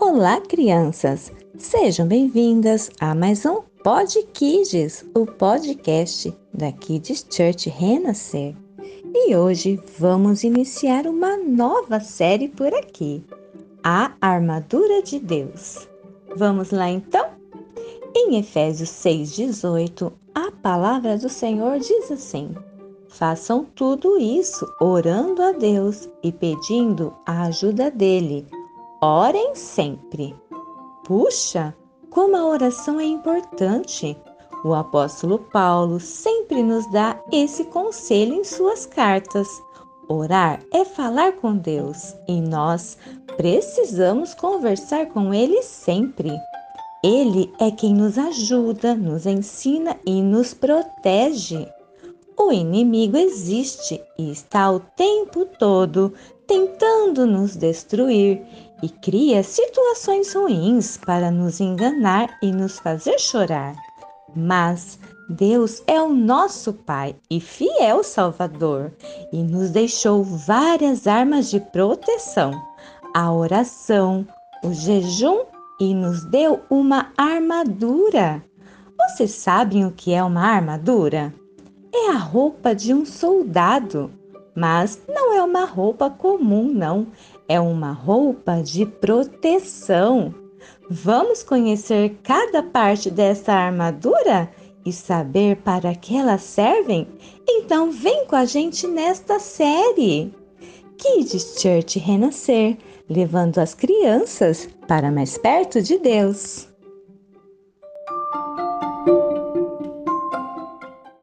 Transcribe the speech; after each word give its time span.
Olá, 0.00 0.40
crianças! 0.40 1.30
Sejam 1.58 2.08
bem-vindas 2.08 2.90
a 2.98 3.14
mais 3.14 3.44
um 3.44 3.60
Pod 3.84 4.10
Kids, 4.32 5.04
o 5.14 5.26
podcast 5.26 6.34
da 6.54 6.72
Kids 6.72 7.26
Church 7.30 7.68
Renascer. 7.68 8.56
E 9.14 9.36
hoje 9.36 9.78
vamos 9.98 10.42
iniciar 10.42 11.06
uma 11.06 11.36
nova 11.36 12.00
série 12.00 12.48
por 12.48 12.72
aqui, 12.72 13.22
A 13.84 14.14
Armadura 14.22 15.02
de 15.02 15.18
Deus. 15.18 15.86
Vamos 16.34 16.70
lá 16.70 16.88
então? 16.88 17.26
Em 18.16 18.38
Efésios 18.38 18.88
6,18, 18.88 20.10
a 20.34 20.50
palavra 20.50 21.18
do 21.18 21.28
Senhor 21.28 21.78
diz 21.78 22.10
assim: 22.10 22.54
Façam 23.06 23.66
tudo 23.74 24.18
isso 24.18 24.66
orando 24.80 25.42
a 25.42 25.52
Deus 25.52 26.08
e 26.22 26.32
pedindo 26.32 27.14
a 27.26 27.42
ajuda 27.42 27.90
dele 27.90 28.46
Orem 29.02 29.54
sempre. 29.54 30.36
Puxa, 31.04 31.74
como 32.10 32.36
a 32.36 32.44
oração 32.44 33.00
é 33.00 33.04
importante! 33.04 34.14
O 34.62 34.74
apóstolo 34.74 35.38
Paulo 35.38 35.98
sempre 35.98 36.62
nos 36.62 36.84
dá 36.92 37.18
esse 37.32 37.64
conselho 37.64 38.34
em 38.34 38.44
suas 38.44 38.84
cartas. 38.84 39.48
Orar 40.06 40.60
é 40.70 40.84
falar 40.84 41.32
com 41.32 41.56
Deus 41.56 42.14
e 42.28 42.42
nós 42.42 42.98
precisamos 43.38 44.34
conversar 44.34 45.06
com 45.06 45.32
Ele 45.32 45.62
sempre. 45.62 46.32
Ele 47.02 47.50
é 47.58 47.70
quem 47.70 47.94
nos 47.94 48.18
ajuda, 48.18 48.94
nos 48.94 49.24
ensina 49.24 49.96
e 50.04 50.20
nos 50.20 50.52
protege. 50.52 51.66
O 52.36 52.52
inimigo 52.52 53.16
existe 53.16 53.98
e 54.18 54.30
está 54.30 54.70
o 54.70 54.80
tempo 54.80 55.46
todo 55.46 56.12
tentando 56.46 57.26
nos 57.26 57.54
destruir 57.54 58.42
e 58.82 58.88
cria 58.88 59.42
situações 59.42 60.34
ruins 60.34 60.96
para 60.96 61.30
nos 61.30 61.60
enganar 61.60 62.38
e 62.42 62.52
nos 62.52 62.78
fazer 62.78 63.18
chorar. 63.18 63.74
Mas 64.34 64.98
Deus 65.28 65.82
é 65.86 66.00
o 66.00 66.08
nosso 66.08 66.72
Pai 66.72 67.14
e 67.30 67.40
fiel 67.40 68.02
Salvador 68.02 68.92
e 69.32 69.42
nos 69.42 69.70
deixou 69.70 70.24
várias 70.24 71.06
armas 71.06 71.50
de 71.50 71.60
proteção: 71.60 72.52
a 73.14 73.32
oração, 73.32 74.26
o 74.64 74.72
jejum 74.72 75.44
e 75.80 75.94
nos 75.94 76.24
deu 76.24 76.60
uma 76.68 77.12
armadura. 77.16 78.42
Vocês 78.98 79.32
sabem 79.32 79.86
o 79.86 79.92
que 79.92 80.12
é 80.12 80.22
uma 80.22 80.42
armadura? 80.42 81.32
É 81.92 82.10
a 82.10 82.18
roupa 82.18 82.74
de 82.74 82.92
um 82.92 83.04
soldado, 83.06 84.10
mas 84.54 85.00
não 85.08 85.34
é 85.34 85.42
uma 85.42 85.64
roupa 85.64 86.10
comum, 86.10 86.64
não 86.72 87.06
é 87.48 87.58
uma 87.60 87.92
roupa 87.92 88.62
de 88.62 88.86
proteção. 88.86 90.34
Vamos 90.88 91.42
conhecer 91.42 92.18
cada 92.22 92.62
parte 92.62 93.10
dessa 93.10 93.52
armadura 93.52 94.50
e 94.84 94.92
saber 94.92 95.56
para 95.56 95.94
que 95.94 96.16
elas 96.16 96.42
servem? 96.42 97.06
Então 97.48 97.90
vem 97.90 98.26
com 98.26 98.36
a 98.36 98.44
gente 98.44 98.86
nesta 98.86 99.38
série. 99.38 100.34
Kids 100.96 101.56
Church 101.58 101.98
Renascer, 101.98 102.76
levando 103.08 103.58
as 103.58 103.74
crianças 103.74 104.68
para 104.86 105.10
mais 105.10 105.38
perto 105.38 105.80
de 105.80 105.98
Deus. 105.98 106.69